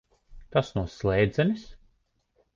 [0.55, 1.69] Tas no slēdzenes?